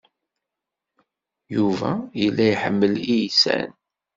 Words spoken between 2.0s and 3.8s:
yella iḥemmel iysan.